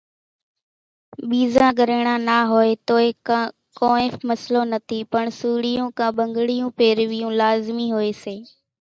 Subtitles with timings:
[1.33, 8.11] ٻيزان ڳريڻان نا هوئيَ توئيَ ڪونئين مسلو نٿِي پڻ سوڙِيون ڪان ٻنڳڙِيون پيروِيون لازمِي هوئيَ
[8.23, 8.35] سي۔